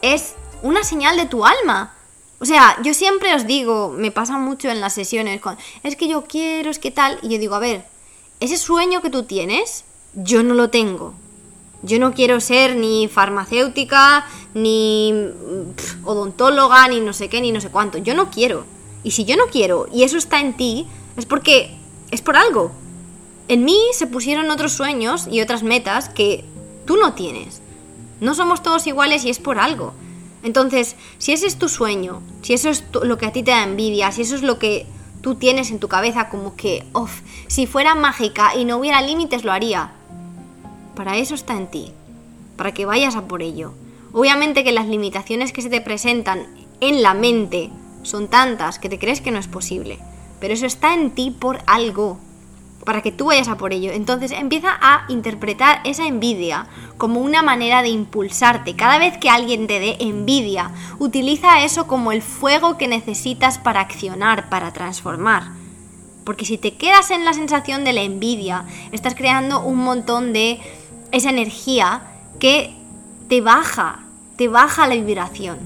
es 0.00 0.34
una 0.62 0.82
señal 0.82 1.16
de 1.16 1.26
tu 1.26 1.44
alma. 1.44 1.94
O 2.40 2.44
sea, 2.44 2.76
yo 2.82 2.94
siempre 2.94 3.34
os 3.34 3.46
digo, 3.46 3.90
me 3.90 4.10
pasa 4.10 4.36
mucho 4.38 4.68
en 4.68 4.80
las 4.80 4.94
sesiones, 4.94 5.40
con, 5.40 5.56
es 5.84 5.94
que 5.94 6.08
yo 6.08 6.24
quiero, 6.24 6.70
es 6.70 6.78
que 6.78 6.90
tal, 6.90 7.18
y 7.22 7.28
yo 7.28 7.38
digo, 7.38 7.54
a 7.54 7.60
ver, 7.60 7.84
ese 8.40 8.56
sueño 8.56 9.02
que 9.02 9.10
tú 9.10 9.22
tienes, 9.22 9.84
yo 10.14 10.42
no 10.42 10.54
lo 10.54 10.70
tengo. 10.70 11.14
Yo 11.82 11.98
no 11.98 12.12
quiero 12.14 12.40
ser 12.40 12.76
ni 12.76 13.08
farmacéutica, 13.08 14.26
ni 14.54 15.12
odontóloga, 16.04 16.88
ni 16.88 17.00
no 17.00 17.12
sé 17.12 17.28
qué, 17.28 17.40
ni 17.40 17.52
no 17.52 17.60
sé 17.60 17.70
cuánto. 17.70 17.98
Yo 17.98 18.14
no 18.14 18.30
quiero. 18.30 18.64
Y 19.04 19.12
si 19.12 19.24
yo 19.24 19.36
no 19.36 19.46
quiero, 19.46 19.86
y 19.92 20.04
eso 20.04 20.16
está 20.16 20.40
en 20.40 20.56
ti, 20.56 20.86
es 21.16 21.26
porque 21.26 21.76
es 22.10 22.22
por 22.22 22.36
algo. 22.36 22.70
En 23.48 23.64
mí 23.64 23.78
se 23.92 24.06
pusieron 24.06 24.50
otros 24.50 24.72
sueños 24.72 25.26
y 25.30 25.40
otras 25.40 25.62
metas 25.62 26.08
que 26.08 26.44
tú 26.86 26.96
no 26.96 27.14
tienes. 27.14 27.60
No 28.20 28.34
somos 28.34 28.62
todos 28.62 28.86
iguales 28.86 29.24
y 29.24 29.30
es 29.30 29.38
por 29.38 29.58
algo. 29.58 29.94
Entonces, 30.42 30.96
si 31.18 31.32
ese 31.32 31.46
es 31.46 31.58
tu 31.58 31.68
sueño, 31.68 32.22
si 32.42 32.54
eso 32.54 32.68
es 32.68 32.84
lo 32.92 33.18
que 33.18 33.26
a 33.26 33.32
ti 33.32 33.42
te 33.42 33.52
da 33.52 33.62
envidia, 33.62 34.12
si 34.12 34.22
eso 34.22 34.34
es 34.34 34.42
lo 34.42 34.58
que 34.58 34.86
tú 35.20 35.36
tienes 35.36 35.70
en 35.70 35.78
tu 35.78 35.88
cabeza 35.88 36.28
como 36.28 36.56
que, 36.56 36.84
uff, 36.94 37.20
si 37.46 37.66
fuera 37.66 37.94
mágica 37.94 38.56
y 38.56 38.64
no 38.64 38.76
hubiera 38.76 39.02
límites 39.02 39.44
lo 39.44 39.52
haría. 39.52 39.92
Para 40.96 41.16
eso 41.16 41.34
está 41.34 41.56
en 41.56 41.68
ti, 41.68 41.92
para 42.56 42.72
que 42.72 42.86
vayas 42.86 43.16
a 43.16 43.26
por 43.28 43.42
ello. 43.42 43.72
Obviamente 44.12 44.64
que 44.64 44.72
las 44.72 44.86
limitaciones 44.86 45.52
que 45.52 45.62
se 45.62 45.70
te 45.70 45.80
presentan 45.80 46.46
en 46.80 47.02
la 47.02 47.14
mente 47.14 47.70
son 48.02 48.28
tantas 48.28 48.78
que 48.78 48.88
te 48.88 48.98
crees 48.98 49.20
que 49.20 49.30
no 49.30 49.38
es 49.38 49.46
posible, 49.46 49.98
pero 50.40 50.54
eso 50.54 50.66
está 50.66 50.92
en 50.94 51.12
ti 51.12 51.30
por 51.30 51.60
algo 51.66 52.18
para 52.84 53.02
que 53.02 53.12
tú 53.12 53.26
vayas 53.26 53.48
a 53.48 53.56
por 53.56 53.72
ello. 53.72 53.92
Entonces 53.92 54.32
empieza 54.32 54.70
a 54.80 55.04
interpretar 55.08 55.80
esa 55.84 56.06
envidia 56.06 56.66
como 56.98 57.20
una 57.20 57.42
manera 57.42 57.82
de 57.82 57.88
impulsarte. 57.88 58.74
Cada 58.74 58.98
vez 58.98 59.18
que 59.18 59.30
alguien 59.30 59.66
te 59.66 59.78
dé 59.78 59.96
envidia, 60.00 60.72
utiliza 60.98 61.62
eso 61.64 61.86
como 61.86 62.12
el 62.12 62.22
fuego 62.22 62.76
que 62.78 62.88
necesitas 62.88 63.58
para 63.58 63.80
accionar, 63.80 64.48
para 64.48 64.72
transformar. 64.72 65.44
Porque 66.24 66.44
si 66.44 66.58
te 66.58 66.74
quedas 66.74 67.10
en 67.10 67.24
la 67.24 67.32
sensación 67.32 67.84
de 67.84 67.92
la 67.92 68.02
envidia, 68.02 68.64
estás 68.92 69.14
creando 69.14 69.60
un 69.60 69.78
montón 69.78 70.32
de 70.32 70.60
esa 71.10 71.30
energía 71.30 72.02
que 72.38 72.74
te 73.28 73.40
baja, 73.40 74.00
te 74.36 74.48
baja 74.48 74.86
la 74.86 74.94
vibración. 74.94 75.58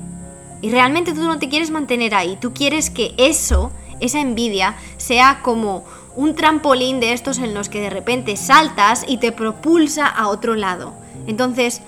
Y 0.62 0.70
realmente 0.70 1.12
tú 1.12 1.23
no 1.23 1.38
te 1.38 1.49
quieres 1.49 1.70
mantener 1.70 2.14
ahí, 2.14 2.38
tú 2.40 2.54
quieres 2.54 2.90
que 2.90 3.14
eso, 3.18 3.70
esa 4.00 4.20
envidia, 4.20 4.76
sea 4.96 5.40
como 5.42 5.85
un 6.16 6.35
trampolín 6.35 6.99
de 6.99 7.12
estos 7.12 7.38
en 7.38 7.54
los 7.54 7.68
que 7.68 7.80
de 7.80 7.90
repente 7.90 8.37
saltas 8.37 9.04
y 9.06 9.18
te 9.18 9.32
propulsa 9.32 10.06
a 10.06 10.28
otro 10.28 10.54
lado. 10.54 10.94
Entonces, 11.26 11.82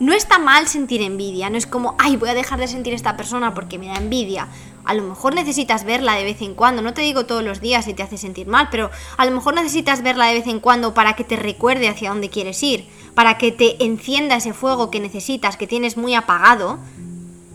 no 0.00 0.12
está 0.12 0.38
mal 0.38 0.66
sentir 0.66 1.02
envidia, 1.02 1.50
no 1.50 1.56
es 1.56 1.66
como, 1.66 1.94
ay, 1.98 2.16
voy 2.16 2.30
a 2.30 2.34
dejar 2.34 2.58
de 2.58 2.66
sentir 2.66 2.94
esta 2.94 3.16
persona 3.16 3.54
porque 3.54 3.78
me 3.78 3.86
da 3.86 3.96
envidia. 3.96 4.48
A 4.84 4.94
lo 4.94 5.02
mejor 5.02 5.34
necesitas 5.34 5.84
verla 5.84 6.14
de 6.14 6.24
vez 6.24 6.42
en 6.42 6.54
cuando, 6.54 6.82
no 6.82 6.94
te 6.94 7.02
digo 7.02 7.26
todos 7.26 7.44
los 7.44 7.60
días 7.60 7.84
si 7.84 7.94
te 7.94 8.02
hace 8.02 8.18
sentir 8.18 8.46
mal, 8.46 8.68
pero 8.70 8.90
a 9.16 9.24
lo 9.24 9.30
mejor 9.30 9.54
necesitas 9.54 10.02
verla 10.02 10.26
de 10.26 10.34
vez 10.34 10.46
en 10.46 10.60
cuando 10.60 10.94
para 10.94 11.14
que 11.14 11.24
te 11.24 11.36
recuerde 11.36 11.88
hacia 11.88 12.08
dónde 12.08 12.28
quieres 12.28 12.62
ir, 12.62 12.88
para 13.14 13.38
que 13.38 13.52
te 13.52 13.84
encienda 13.84 14.36
ese 14.36 14.52
fuego 14.52 14.90
que 14.90 14.98
necesitas, 14.98 15.56
que 15.56 15.66
tienes 15.66 15.96
muy 15.96 16.14
apagado, 16.14 16.78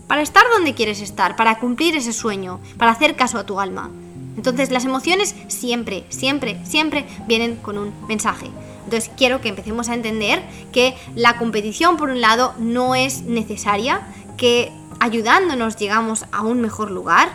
para 0.06 0.22
estar 0.22 0.44
donde 0.52 0.74
quieres 0.74 1.00
estar, 1.00 1.36
para 1.36 1.58
cumplir 1.58 1.94
ese 1.94 2.12
sueño, 2.12 2.58
para 2.78 2.92
hacer 2.92 3.14
caso 3.16 3.38
a 3.38 3.46
tu 3.46 3.60
alma. 3.60 3.90
Entonces 4.36 4.70
las 4.70 4.84
emociones 4.84 5.34
siempre, 5.48 6.04
siempre, 6.08 6.58
siempre 6.64 7.06
vienen 7.26 7.56
con 7.56 7.78
un 7.78 7.92
mensaje. 8.08 8.46
Entonces 8.84 9.10
quiero 9.16 9.40
que 9.40 9.48
empecemos 9.48 9.88
a 9.88 9.94
entender 9.94 10.42
que 10.72 10.96
la 11.14 11.36
competición, 11.36 11.96
por 11.96 12.10
un 12.10 12.20
lado, 12.20 12.54
no 12.58 12.94
es 12.94 13.22
necesaria, 13.22 14.02
que 14.36 14.72
ayudándonos 15.00 15.76
llegamos 15.76 16.24
a 16.32 16.42
un 16.42 16.60
mejor 16.60 16.90
lugar, 16.90 17.30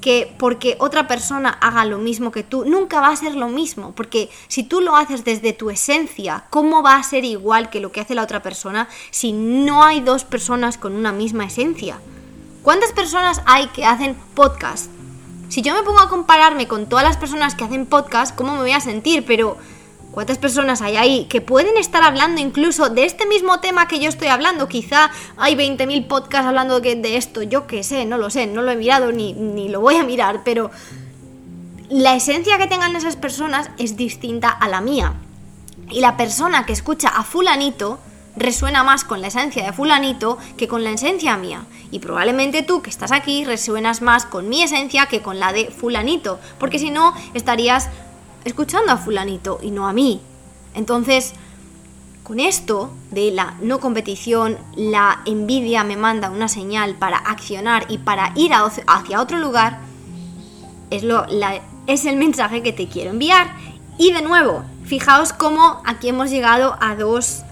que 0.00 0.32
porque 0.38 0.76
otra 0.78 1.08
persona 1.08 1.50
haga 1.50 1.84
lo 1.84 1.98
mismo 1.98 2.30
que 2.30 2.42
tú, 2.42 2.64
nunca 2.64 3.00
va 3.00 3.08
a 3.08 3.16
ser 3.16 3.34
lo 3.34 3.48
mismo, 3.48 3.92
porque 3.94 4.30
si 4.46 4.62
tú 4.62 4.80
lo 4.80 4.94
haces 4.94 5.24
desde 5.24 5.52
tu 5.52 5.70
esencia, 5.70 6.44
¿cómo 6.50 6.82
va 6.82 6.96
a 6.96 7.02
ser 7.02 7.24
igual 7.24 7.70
que 7.70 7.80
lo 7.80 7.90
que 7.90 8.00
hace 8.00 8.14
la 8.14 8.22
otra 8.22 8.42
persona 8.42 8.88
si 9.10 9.32
no 9.32 9.82
hay 9.82 10.00
dos 10.00 10.24
personas 10.24 10.78
con 10.78 10.94
una 10.94 11.12
misma 11.12 11.46
esencia? 11.46 11.98
¿Cuántas 12.62 12.92
personas 12.92 13.42
hay 13.46 13.66
que 13.68 13.84
hacen 13.84 14.16
podcast? 14.34 14.95
Si 15.48 15.62
yo 15.62 15.74
me 15.74 15.82
pongo 15.82 16.00
a 16.00 16.08
compararme 16.08 16.66
con 16.66 16.86
todas 16.86 17.04
las 17.04 17.16
personas 17.16 17.54
que 17.54 17.64
hacen 17.64 17.86
podcast, 17.86 18.34
¿cómo 18.34 18.54
me 18.54 18.60
voy 18.60 18.72
a 18.72 18.80
sentir? 18.80 19.24
Pero 19.24 19.56
¿cuántas 20.10 20.38
personas 20.38 20.82
hay 20.82 20.96
ahí 20.96 21.26
que 21.26 21.40
pueden 21.40 21.76
estar 21.76 22.02
hablando 22.02 22.40
incluso 22.40 22.88
de 22.90 23.04
este 23.04 23.26
mismo 23.26 23.60
tema 23.60 23.86
que 23.86 24.00
yo 24.00 24.08
estoy 24.08 24.28
hablando? 24.28 24.66
Quizá 24.66 25.10
hay 25.36 25.54
20.000 25.54 26.08
podcasts 26.08 26.46
hablando 26.46 26.80
de, 26.80 27.16
esto, 27.16 27.42
yo 27.42 27.66
qué 27.66 27.84
sé, 27.84 28.04
no 28.06 28.18
lo 28.18 28.28
sé, 28.28 28.46
no 28.46 28.62
lo 28.62 28.72
he 28.72 28.76
mirado 28.76 29.12
ni, 29.12 29.34
ni 29.34 29.68
lo 29.68 29.80
voy 29.80 29.96
a 29.96 30.02
mirar, 30.02 30.42
pero 30.44 30.70
la 31.88 32.16
esencia 32.16 32.58
que 32.58 32.66
tengan 32.66 32.96
esas 32.96 33.14
personas 33.14 33.70
es 33.78 33.96
distinta 33.96 34.48
a 34.48 34.68
la 34.68 34.80
mía. 34.80 35.14
Y 35.90 36.00
la 36.00 36.16
persona 36.16 36.66
que 36.66 36.72
escucha 36.72 37.08
a 37.08 37.22
fulanito 37.22 38.00
resuena 38.36 38.84
más 38.84 39.04
con 39.04 39.20
la 39.20 39.28
esencia 39.28 39.64
de 39.64 39.72
fulanito 39.72 40.38
que 40.56 40.68
con 40.68 40.84
la 40.84 40.90
esencia 40.90 41.36
mía. 41.36 41.64
Y 41.90 41.98
probablemente 41.98 42.62
tú 42.62 42.82
que 42.82 42.90
estás 42.90 43.12
aquí 43.12 43.44
resuenas 43.44 44.02
más 44.02 44.26
con 44.26 44.48
mi 44.48 44.62
esencia 44.62 45.06
que 45.06 45.22
con 45.22 45.38
la 45.38 45.52
de 45.52 45.70
fulanito, 45.70 46.38
porque 46.58 46.78
si 46.78 46.90
no 46.90 47.14
estarías 47.34 47.88
escuchando 48.44 48.92
a 48.92 48.96
fulanito 48.96 49.58
y 49.62 49.70
no 49.70 49.88
a 49.88 49.92
mí. 49.92 50.20
Entonces, 50.74 51.32
con 52.22 52.40
esto 52.40 52.90
de 53.10 53.30
la 53.30 53.54
no 53.62 53.78
competición, 53.80 54.58
la 54.74 55.22
envidia 55.26 55.84
me 55.84 55.96
manda 55.96 56.30
una 56.30 56.48
señal 56.48 56.96
para 56.96 57.18
accionar 57.18 57.86
y 57.88 57.98
para 57.98 58.32
ir 58.34 58.52
hacia 58.52 59.20
otro 59.20 59.38
lugar, 59.38 59.78
es, 60.90 61.02
lo, 61.02 61.24
es 61.86 62.04
el 62.04 62.16
mensaje 62.16 62.62
que 62.62 62.72
te 62.72 62.88
quiero 62.88 63.10
enviar. 63.10 63.54
Y 63.96 64.12
de 64.12 64.22
nuevo, 64.22 64.64
fijaos 64.84 65.32
cómo 65.32 65.80
aquí 65.84 66.08
hemos 66.08 66.30
llegado 66.30 66.76
a 66.80 66.96
dos 66.96 67.44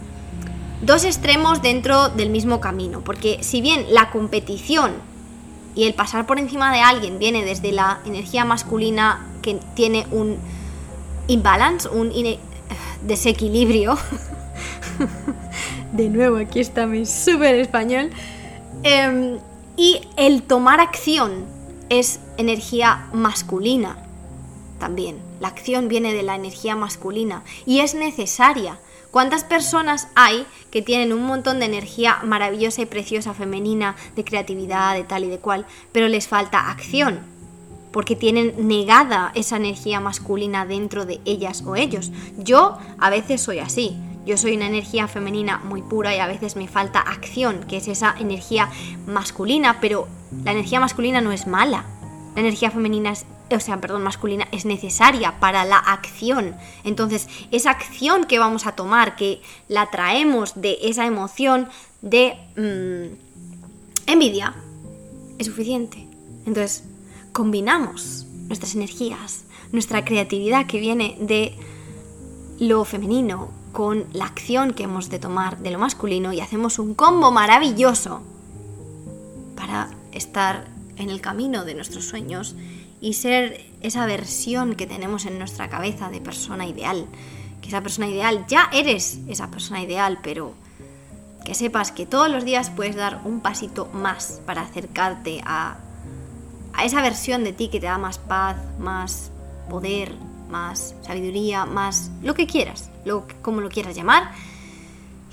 dos 0.85 1.05
extremos 1.05 1.63
dentro 1.63 2.09
del 2.09 2.31
mismo 2.31 2.61
camino, 2.61 3.03
porque 3.03 3.39
si 3.43 3.61
bien 3.61 3.87
la 3.91 4.11
competición 4.11 4.93
y 5.75 5.85
el 5.85 5.95
pasar 5.95 6.27
por 6.27 6.39
encima 6.39 6.73
de 6.73 6.81
alguien 6.81 7.19
viene 7.19 7.45
desde 7.45 7.73
la 7.73 8.01
energía 8.05 8.45
masculina 8.45 9.27
que 9.43 9.59
tiene 9.75 10.07
un 10.11 10.39
imbalance, 11.27 11.89
un 11.89 12.13
desequilibrio, 13.03 13.99
de 15.93 16.09
nuevo 16.09 16.37
aquí 16.37 16.61
está 16.61 16.87
mi 16.87 17.07
súper 17.07 17.55
español, 17.57 18.11
em, 18.83 19.39
y 19.77 20.01
el 20.17 20.43
tomar 20.43 20.81
acción 20.81 21.47
es 21.89 22.21
energía 22.37 23.09
masculina 23.13 24.04
también. 24.85 25.17
La 25.41 25.49
acción 25.49 25.89
viene 25.89 26.13
de 26.13 26.23
la 26.23 26.35
energía 26.35 26.77
masculina 26.77 27.43
y 27.65 27.81
es 27.81 27.95
necesaria 27.95 28.79
¿Cuántas 29.15 29.45
personas 29.45 30.09
hay 30.17 30.45
que 30.73 30.83
tienen 30.83 31.13
un 31.13 31.25
montón 31.25 31.61
de 31.61 31.67
energía 31.67 32.19
maravillosa 32.25 32.83
y 32.83 32.87
preciosa 32.87 33.33
femenina, 33.33 33.95
de 34.17 34.25
creatividad, 34.25 34.97
de 34.97 35.05
tal 35.05 35.23
y 35.23 35.29
de 35.29 35.39
cual, 35.39 35.67
pero 35.93 36.09
les 36.09 36.27
falta 36.27 36.69
acción? 36.69 37.21
Porque 37.93 38.17
tienen 38.17 38.67
negada 38.67 39.31
esa 39.37 39.57
energía 39.57 40.01
masculina 40.01 40.67
dentro 40.67 41.07
de 41.07 41.21
ellas 41.25 41.63
o 41.65 41.77
ellos. 41.77 42.11
Yo 42.39 42.77
a 42.99 43.09
veces 43.09 43.41
soy 43.41 43.61
así. 43.61 43.97
Yo 44.27 44.37
soy 44.37 44.57
una 44.57 44.67
energía 44.67 45.07
femenina 45.07 45.59
muy 45.59 45.83
pura 45.83 46.13
y 46.17 46.19
a 46.19 46.27
veces 46.27 46.57
me 46.57 46.67
falta 46.67 46.99
acción, 46.99 47.67
que 47.69 47.77
es 47.77 47.87
esa 47.87 48.17
energía 48.19 48.69
masculina, 49.07 49.79
pero 49.81 50.09
la 50.45 50.51
energía 50.51 50.81
masculina 50.81 51.21
no 51.21 51.31
es 51.31 51.47
mala. 51.47 51.85
La 52.35 52.41
energía 52.41 52.73
femenina 52.73 53.13
es 53.13 53.27
o 53.51 53.61
sea, 53.61 53.81
perdón, 53.81 54.03
masculina, 54.03 54.49
es 54.53 54.65
necesaria 54.65 55.39
para 55.39 55.65
la 55.65 55.79
acción. 55.79 56.55
Entonces, 56.83 57.29
esa 57.51 57.71
acción 57.71 58.25
que 58.25 58.39
vamos 58.39 58.67
a 58.67 58.73
tomar, 58.73 59.17
que 59.17 59.43
la 59.69 59.91
traemos 59.91 60.61
de 60.61 60.79
esa 60.83 61.07
emoción 61.07 61.69
de 62.01 62.37
mm, 62.57 64.11
envidia, 64.11 64.55
es 65.39 65.47
suficiente. 65.47 66.07
Entonces, 66.47 66.85
combinamos 67.33 68.27
nuestras 68.49 68.75
energías, 68.75 69.45
nuestra 69.73 70.05
creatividad 70.05 70.67
que 70.67 70.81
viene 70.81 71.17
de 71.21 71.57
lo 72.59 72.85
femenino 72.85 73.51
con 73.73 74.05
la 74.13 74.27
acción 74.27 74.73
que 74.73 74.85
hemos 74.85 75.11
de 75.11 75.19
tomar 75.19 75.59
de 75.59 75.71
lo 75.73 75.79
masculino 75.79 76.33
y 76.33 76.41
hacemos 76.41 76.79
un 76.79 76.95
combo 76.95 77.33
maravilloso 77.33 78.23
para 79.57 79.91
estar 80.13 80.69
en 80.97 81.11
el 81.11 81.21
camino 81.21 81.65
de 81.65 81.75
nuestros 81.75 82.05
sueños 82.05 82.55
y 83.05 83.13
ser 83.13 83.61
esa 83.83 84.07
versión 84.07 84.77
que 84.77 84.87
tenemos 84.87 85.27
en 85.27 85.39
nuestra 85.39 85.69
cabeza 85.69 86.09
de 86.09 86.23
persona 86.23 86.67
ideal. 86.67 87.05
Que 87.61 87.69
esa 87.69 87.83
persona 87.83 88.09
ideal, 88.09 88.47
ya 88.49 88.71
eres 88.73 89.19
esa 89.29 89.51
persona 89.51 89.83
ideal, 89.83 90.21
pero 90.23 90.55
que 91.45 91.55
sepas 91.55 91.93
que 91.93 92.07
todos 92.07 92.31
los 92.31 92.47
días 92.47 92.71
puedes 92.71 92.97
dar 92.97 93.21
un 93.27 93.41
pasito 93.41 93.91
más 93.93 94.41
para 94.47 94.63
acercarte 94.63 95.43
a, 95.45 95.77
a 96.73 96.85
esa 96.87 97.03
versión 97.03 97.45
de 97.45 97.53
ti 97.53 97.69
que 97.69 97.79
te 97.79 97.85
da 97.85 97.99
más 97.99 98.17
paz, 98.17 98.57
más 98.79 99.31
poder, 99.69 100.15
más 100.49 100.95
sabiduría, 101.03 101.67
más 101.67 102.11
lo 102.23 102.33
que 102.33 102.47
quieras, 102.47 102.91
lo, 103.05 103.27
como 103.43 103.61
lo 103.61 103.69
quieras 103.69 103.95
llamar. 103.95 104.31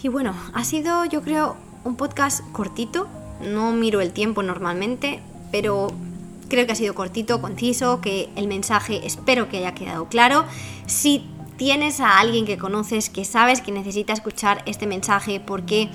Y 0.03 0.09
bueno, 0.09 0.35
ha 0.53 0.65
sido 0.65 1.05
yo 1.05 1.21
creo 1.21 1.55
un 1.85 1.95
podcast 1.95 2.41
cortito, 2.51 3.07
no 3.39 3.71
miro 3.71 4.01
el 4.01 4.11
tiempo 4.11 4.43
normalmente, 4.43 5.21
pero 5.53 5.87
creo 6.51 6.65
que 6.65 6.73
ha 6.73 6.75
sido 6.75 6.93
cortito, 6.93 7.39
conciso, 7.39 8.01
que 8.01 8.29
el 8.35 8.47
mensaje 8.47 9.07
espero 9.07 9.47
que 9.47 9.59
haya 9.59 9.73
quedado 9.73 10.09
claro. 10.09 10.43
Si 10.85 11.25
tienes 11.55 12.01
a 12.01 12.19
alguien 12.19 12.45
que 12.45 12.57
conoces 12.57 13.09
que 13.09 13.23
sabes 13.23 13.61
que 13.61 13.71
necesita 13.71 14.11
escuchar 14.11 14.61
este 14.65 14.85
mensaje 14.85 15.39
porque 15.39 15.89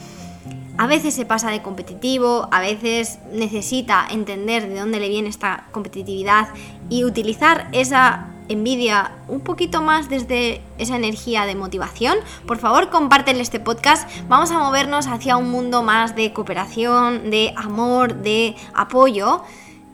a 0.78 0.86
veces 0.86 1.12
se 1.12 1.26
pasa 1.26 1.50
de 1.50 1.60
competitivo, 1.60 2.48
a 2.52 2.60
veces 2.60 3.18
necesita 3.32 4.06
entender 4.10 4.66
de 4.66 4.80
dónde 4.80 4.98
le 4.98 5.10
viene 5.10 5.28
esta 5.28 5.66
competitividad 5.72 6.48
y 6.88 7.04
utilizar 7.04 7.68
esa 7.72 8.28
envidia 8.48 9.12
un 9.28 9.40
poquito 9.40 9.82
más 9.82 10.08
desde 10.08 10.62
esa 10.78 10.96
energía 10.96 11.44
de 11.44 11.54
motivación, 11.54 12.16
por 12.46 12.56
favor 12.56 12.88
compártele 12.88 13.42
este 13.42 13.60
podcast. 13.60 14.08
Vamos 14.28 14.52
a 14.52 14.58
movernos 14.58 15.06
hacia 15.06 15.36
un 15.36 15.50
mundo 15.50 15.82
más 15.82 16.16
de 16.16 16.32
cooperación, 16.32 17.30
de 17.30 17.52
amor, 17.56 18.22
de 18.22 18.56
apoyo 18.72 19.42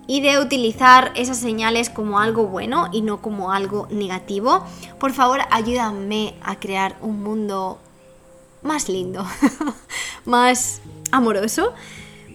y 0.07 0.21
de 0.21 0.39
utilizar 0.39 1.13
esas 1.15 1.39
señales 1.39 1.91
como 1.91 2.19
algo 2.19 2.47
bueno 2.47 2.89
y 2.93 3.03
no 3.03 3.23
como 3.23 3.53
algo 3.53 3.87
negativo. 3.91 4.65
Por 4.99 5.13
favor, 5.13 5.41
ayúdame 5.51 6.35
a 6.43 6.57
crear 6.59 6.97
un 7.01 7.23
mundo 7.23 7.79
más 8.63 8.89
lindo, 8.89 9.27
más 10.25 10.81
amoroso, 11.11 11.73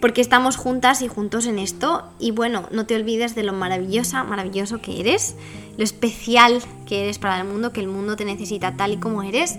porque 0.01 0.21
estamos 0.21 0.57
juntas 0.57 1.01
y 1.01 1.07
juntos 1.07 1.45
en 1.45 1.59
esto. 1.59 2.03
Y 2.19 2.31
bueno, 2.31 2.67
no 2.71 2.85
te 2.85 2.95
olvides 2.95 3.35
de 3.35 3.43
lo 3.43 3.53
maravillosa, 3.53 4.23
maravilloso 4.23 4.81
que 4.81 4.99
eres, 4.99 5.35
lo 5.77 5.83
especial 5.83 6.61
que 6.85 7.03
eres 7.03 7.19
para 7.19 7.39
el 7.39 7.47
mundo, 7.47 7.73
que 7.73 7.81
el 7.81 7.87
mundo 7.87 8.15
te 8.15 8.25
necesita 8.25 8.75
tal 8.75 8.93
y 8.93 8.97
como 8.97 9.23
eres. 9.23 9.57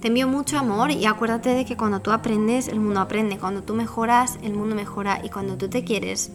Te 0.00 0.08
envío 0.08 0.28
mucho 0.28 0.58
amor 0.58 0.90
y 0.90 1.06
acuérdate 1.06 1.50
de 1.50 1.64
que 1.64 1.76
cuando 1.76 2.00
tú 2.00 2.12
aprendes, 2.12 2.68
el 2.68 2.80
mundo 2.80 3.00
aprende. 3.00 3.38
Cuando 3.38 3.62
tú 3.62 3.74
mejoras, 3.74 4.38
el 4.42 4.52
mundo 4.52 4.76
mejora. 4.76 5.20
Y 5.24 5.30
cuando 5.30 5.56
tú 5.56 5.68
te 5.68 5.84
quieres, 5.84 6.30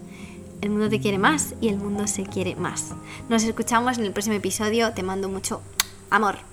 el 0.62 0.70
mundo 0.70 0.90
te 0.90 1.00
quiere 1.00 1.18
más 1.18 1.56
y 1.60 1.70
el 1.70 1.78
mundo 1.78 2.08
se 2.08 2.24
quiere 2.24 2.56
más. 2.56 2.94
Nos 3.30 3.44
escuchamos 3.44 3.98
en 3.98 4.06
el 4.06 4.14
próximo 4.14 4.36
episodio. 4.36 4.94
Te 4.94 5.04
mando 5.04 5.28
mucho 5.28 5.62
amor. 6.10 6.51